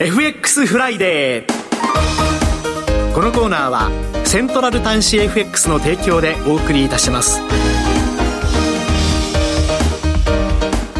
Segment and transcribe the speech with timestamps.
[0.00, 3.90] FX フライデーこのコーナーは
[4.24, 7.40] セントラル短資 FX の提供でお送りいたします。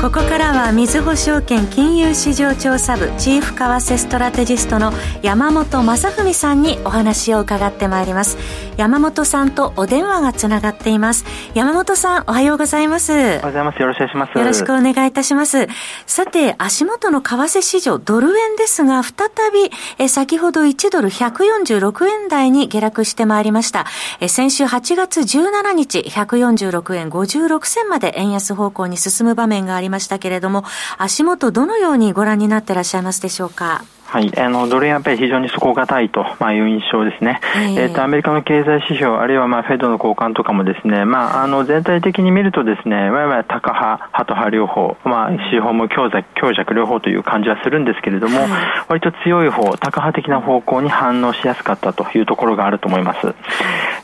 [0.04, 8.36] ここからはみずほ証券金融市場調査部チーフ為替ストラテジストの山本雅文さんにお話を伺ってまいります。
[8.76, 11.24] 山本さんとお電話がつながっています。
[11.54, 13.12] 山本さんおはようございます。
[13.12, 13.78] おはようございます。
[13.80, 14.38] よろしくお願いします。
[14.38, 15.68] よろしくお願いいたします。
[16.06, 19.12] さて足元の為替市場ドル円ですが再
[19.52, 23.86] びえ先ほど1ドル146円台に下落してまいりました。
[24.20, 30.64] え先週8月17日146円56銭まで円安方向に進む場面がありましたけれども、
[30.98, 33.84] 足元どのようにご覧になってらっしゃいますでしょうか？
[34.14, 48.50] はい、あのドル円やっぱり非常に底堅いと、まあ、いう印象ですね、えー、えーとアメリカの経済指標、あるいはまあフェドの交換とかもですね、まあ、あの全体的に見るとですね、わやわや高派、派と派両方、まあ、指標も強弱強弱両方という感じはするんですけれども、はい、
[48.86, 53.34] 割と強い方、高派的な方向に反応しやすかったというところがあると思います。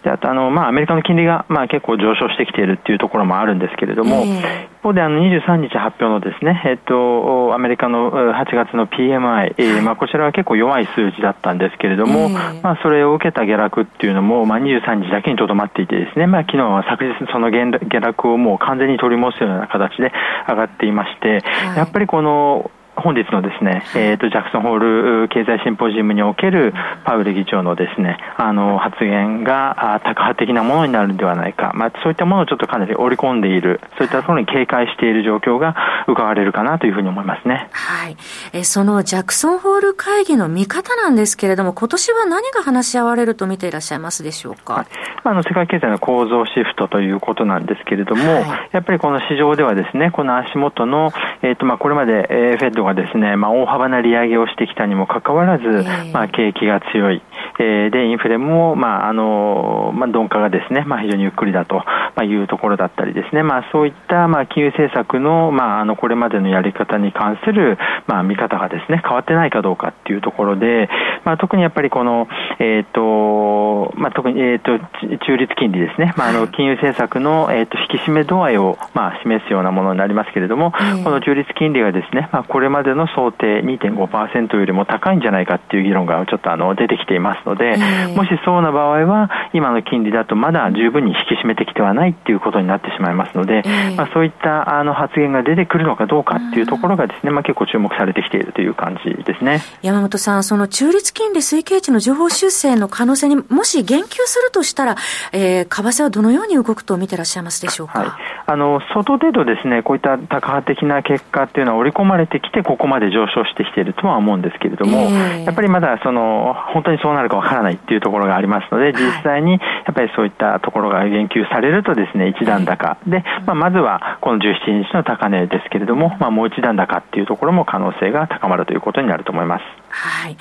[0.03, 20.13] であとあの、まあ、アメリカの金利が、まあ、結構上昇してきているっていうところもあるんですけれども、えー、一方であの23日発表のですね、えっと、アメリカの8月の PMI、えーまあ、こちらは結構弱い数字だったんですけれども、えー、まあ、それを受けた下落っていうのも、まあ、23日だけにとどまっていてですね、まあ、昨日は昨日その下落をもう完全に取り戻すような形で
[20.49, 22.71] 上がっていまして、はい、やっぱりこの
[23.01, 26.73] 本日のですね、えーと、ジャクソンホール経済シンポジウムにおける
[27.05, 35.77] パウエル議長のですねあの発言がタカ派的なものになるのではないか、まあ、そういったものをちょっとかなり織り込んでいる、そういったところに警戒している状況が
[36.07, 37.69] 伺われるかなというふうに思いますね。
[37.73, 38.17] はい。
[38.53, 44.75] えそのジャクソンホール会議の見方なんですけれども、今年は何が話し合われると見ていらっしゃいますでしょうか？
[44.75, 44.87] はい、
[45.25, 55.65] あの世界経済の構造シフトということなんですけれども、はい、やっぱりこの市場ではですね、この足元の、えっ、ー、とまあこれまで、えー、フェッドがですね、まあ大幅な利上げをしてきたにもかかわらず、
[56.13, 57.23] まあ、景気が強い。
[57.59, 61.83] えー、で、インフレも、まあ、あの、まあ、鈍化がですね、まあ、非常にゆっくりだと
[62.25, 70.89] いうところだったりですね、まあ、そういった、まあ、金融政策の、まあ、あの、これまでのやり方に関する、まあ、見方がですね、変わってないかどうかっていうところで、
[71.25, 72.29] まあ、特にやっぱりこの、
[72.59, 74.79] えっ、ー、と、まあ、特に、えっ、ー、と、
[75.27, 80.73] 中立金利ですね、まあ、あの、金融政策の、えっ、と、引き締め度合いを、まあ、示すようなものになりますけれども、
[81.05, 87.77] この中立金利がですね、まあ、これまでの想定2.5%よりも高いんじゃないかっていう議論がちょっとあの、出てきていますので、
[88.17, 93.63] もしそうな場合は、今の金利だとまだ十分に引き締めてきてはないっていうことになってしまいますので、
[93.97, 99.61] まあ、そういったあの発言が出てくるのかどうかっていうところがですね、まあ、結構注目されてきているという感じですね。
[99.83, 104.97] 山本さん、その中立金利推計値の情報修正の可能性にもし言及するとしたら、
[105.33, 107.99] えー、為替はどのように動くと見てらっしゃいますでしょうか？
[108.01, 108.09] はい、
[108.47, 119.59] あの相当程度ですね、こういった高派的な結果っていうのは織り込まれてきて、ここまで上昇してきているとは思うんですけれども、えー、やっぱりまだその本当にそうなるかわからないっていうところがありますので、実際にや
[119.91, 122.99] っぱりそういったところが言及されるとですね、一段高。
[123.07, 129.65] で、まあ、まずはこの17日の高値ですけれども、まあ、もう一段高っていうところも可能性が高まるということになると思います。
[129.89, 130.37] はい。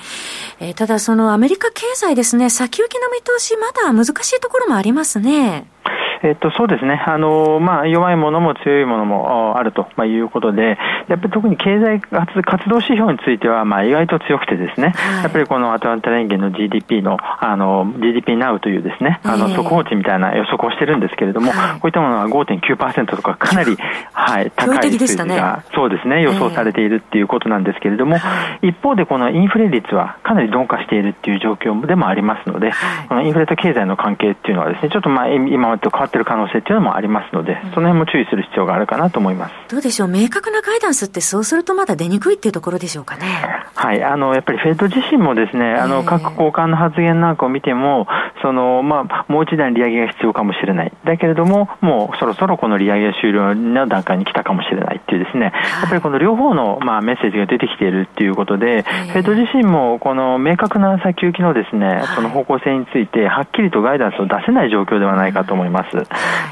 [0.60, 5.66] えー、ただそのアメリカ経済ですね、先行きの見通しまだ難しいところもありますね。
[6.22, 7.02] えっと、そうですね。
[7.06, 23.76] あの、まあ、弱いものも強いものもあると、まあ、いうことで、やっぱり特に経済活動指標については、まあ、意外と強くてですね、はい、やっぱりこのアトランタ連銀の GDP の、あの、GDP Now というですね、あの、速報値みたいな予測をしてるんですけれども、はい、こういったものは5.9%とかかなり、
[24.12, 28.18] はい、高い数字が、ね、そうですね、予想されているっていうことなんですけれども、
[28.60, 32.72] 一方でこのインフレ率はかなり鈍化しているっていう状況でもありますので、
[33.08, 39.54] このインフレと経済の関係っていうのはですね、ちょっとまあ、今までと変わってる可能性っていうのもありますので、その辺も注意する必要があるかなと思います。
[39.68, 43.22] どうでしょう、明確なガイダンスってそうするとまだ出にくいっていうところでしょうかね？
[43.74, 48.06] はい、あの、やっぱりフェット自身もですね、あの、各交換の発言なんかを見ても、
[48.42, 50.92] その、まあ、もう一段利上げが必要かもしれない。
[51.04, 65.99] だけれども、もうそろそろこの利上げ終了の段階に来たかもしれないっていうですね、やっぱりこの両方の、まあ、メッセージが出てきているっていうことで、フェット自身もこの明確な先行きのですね、その方向性について、はっきりとガイダンスを出せない状況ではないかと思います。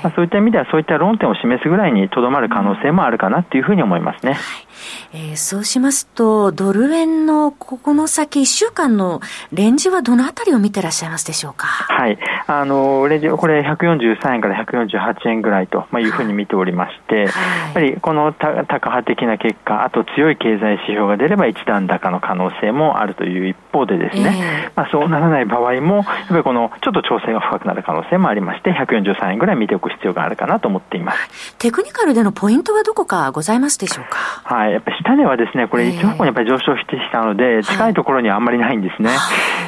[0.02, 4.36] まあ、そういった意味では、そういった論点を示すぐらいにとどまる可能性もあるかなっていうふうに思いますね。
[5.12, 9.20] えー、そうしますと、ドル円のここの先1週間の
[9.52, 11.66] レンジはどのあたりを見てらっしゃいますでしょうか？
[11.66, 12.18] はい。
[12.46, 17.30] あの、レンジ、これ143円から148円ぐらいと、まあ、いうふうに見ておりまして、はい、や
[17.70, 18.54] っぱりこの高
[18.88, 31.54] 派的な結果、あと強い経済指標が出れば一段高の可能性もあるという一方でですね、えー、まあ、そうならない場合も、やっぱりこのちょっと調整が深くなる可能性もありまして、143円ぐらい見ておく必要があるかなと思っています。
[31.58, 34.18] テクニカルでのポイントはどこかございますでしょうか？
[34.44, 34.67] はい。
[34.70, 39.10] やっぱり下値はですね、これ一方向にやっぱり上昇してきたので、近いところにはあんまりないんですね。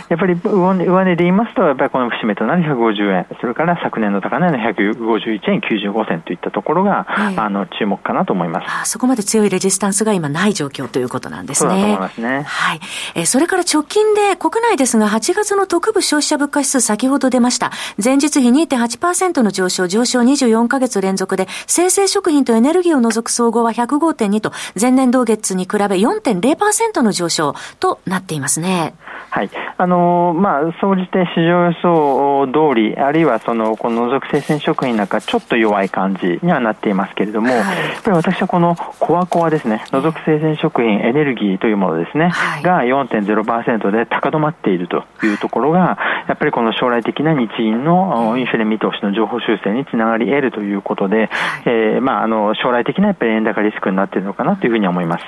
[0.08, 7.06] やっぱり上値上値で言いますと、やっぱりこの節目となる150円、それから昨年の高値の151円95銭といったところが、
[7.36, 8.66] あの、注目かなと思います。
[8.82, 11.70] あそこまで強いレジスタンスが今ない状況ということなんですね。
[11.70, 12.42] そうだと思いますね。
[12.42, 12.80] はい。
[13.14, 17.70] えー、それから直近で国内ですが、8月の特部消費者物価指数先ほど出ました。
[18.02, 28.94] 前日比2.8%の上昇、上昇24ヶ月連続で、生成食品とエネルギーを除く総合は105.2と、前前年同月に比べ4.0%の上昇となっていますね。
[29.30, 29.50] はい。
[29.76, 37.64] あのー、まあ、総じて市場予想通り、あるいはその、この除く生鮮食品なんかちょっと弱い感じにはなっていますけれども、はい、や
[37.98, 51.30] っぱり私はこのコアコアですね、除く生鮮食品、エネルギーというものですね、はい、が4.0%で高止まっているというところが、やっぱりこの将来的な日銀のインフレ見通しの情報修正につながり得るということで、
[51.66, 55.24] えー、まあ、あの、将来的なやっぱり円高リスクになっているのかなというふうに思います。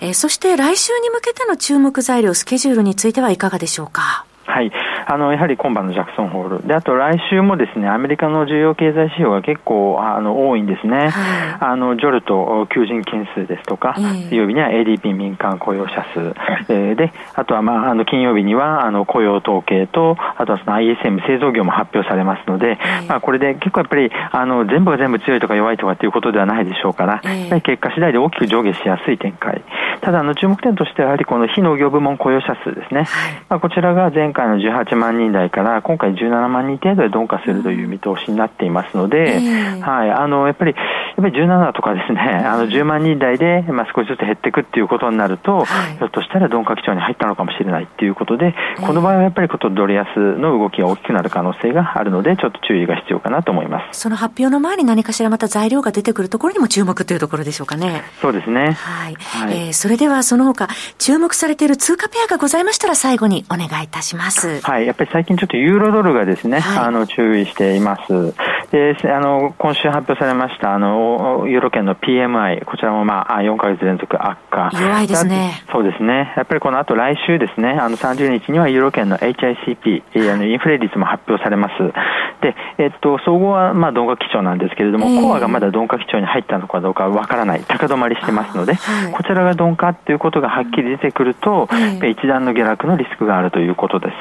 [0.00, 4.24] はいえー、そして来週に向けての注目材料、スケジュールについてはいかがでしょうか？
[4.46, 4.72] はい。
[5.06, 6.66] あの、やはり今晩のジャクソンホール。
[6.66, 11.08] で、あと来週もですね、アメリカの重要経済指標が結構、あの、多いんですね。
[11.08, 11.10] はい、
[11.60, 16.34] あの、ジョルト求人件数ですとか、水曜日には ADP 民間雇用者数。
[16.68, 22.76] えー、で、あとは、まあ、あの、金曜日には、あの、雇用統計と、あとはその ISM 製造業も発表されますので、
[23.08, 29.62] まあ、これで結構やっぱり、あの、全部が全部強いとか弱いとかっていうことではないでしょうから、やっぱり結果次第で大きく上下しやすい展開。
[30.00, 33.06] ただ、あの、注目点としては、やはりこの非農業部門雇用者数ですね。
[33.48, 39.40] まあ、こちらが前回の18万人台から今回17万人程度で鈍化するという見通しになっていますので、
[39.80, 40.74] はい、あの、やっぱり、
[41.20, 48.54] やっぱり17とかですね、あの10万人台で、まあ、少しずつ減っていくっていうことになると、ひょっとしたら鈍化基調に入ったのかもしれないっていうことで、
[48.86, 54.00] この場合はやっぱりことドル安の動きが大きくなる可能性があるので、ちょっと注意が必要かなと思います。
[54.00, 58.02] その発表の前に何かしらまた材料が出てくるところにも注目というところでしょうかね。
[58.20, 58.72] そうですね。
[58.72, 59.14] はい。
[59.14, 60.68] はい、えー、それではその他、
[60.98, 64.60] 注目されている通貨ペアがございましたら最後にお願いいたします。
[64.62, 64.86] はい。
[64.86, 68.34] やっぱり最近ちょっとユーロドルがですね、はい、あの、注意しています。
[68.70, 71.09] で、あの、今週発表されました、あの、
[71.46, 74.70] ユーロ圏の PMI、こちらもまあ、4ヶ月連続悪化。
[74.72, 75.62] 弱いですね。
[75.72, 76.32] そうですね。
[76.36, 81.74] やっぱりこの後来週ですね、あの、30日にはユーロ圏の HICP、あの、インフレ率も発表されます。
[82.40, 94.12] で、えっと、総合はまあ、鈍化基調なんですけれども、えー、コアがまだ鈍化基調に入ったのかどうかわからない、高止まりしてますので、はい、こちらが鈍化っていうことがはっきり出てくると、えー、一段の下落のリスクがあるということで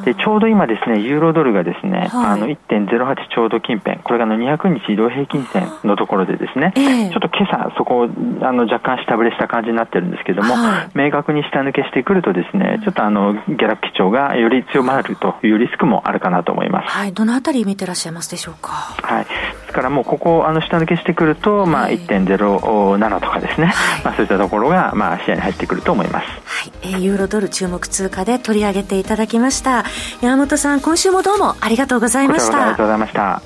[0.00, 0.04] す。
[0.04, 16.88] で、ちょうど今ですね、ユーロドルがですね、はい、あの、1.08ちょうど近辺、これがの200日移動平均線のところでですね、えー、ちょっと今朝そこをあの若干下振れした感じになってるんですけども、はい、明確に下抜けしてくるとですね、ちょっとあの、下落基調がより強まるというリスクもあるかなと思います。
[16.88, 18.70] はい、どのあたり見てらっしゃいますでしょうか？
[19.02, 19.24] はい。
[19.24, 19.30] で
[19.66, 26.26] すからもうここ、あの、下抜けしてくると、まあ、1.07とかですね、はい、まあ、そういったところが、まあ、視野に入ってくると思います。
[26.26, 26.72] はい。
[26.82, 29.84] えー、ユーロドル注目通貨で取り上げていただきました。
[30.20, 32.62] 山本さん、今週もどうもありがとうございました。
[32.62, 33.42] ありがとうございました。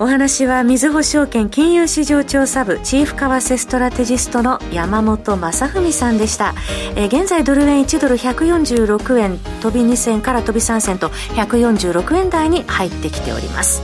[0.00, 6.54] お話は、みずほ証券金融市場調査部チーフ為替ストラテジストの山本正文さんでした。
[6.94, 13.82] えー、現在ドル円1ドル146円、飛び2銭から飛び3銭と146円台に入ってきております。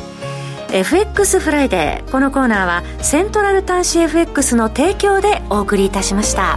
[0.73, 2.11] FX フライデー。
[2.13, 6.57] このコーナーはセントラル端子 FX の提供でお送りいたしました。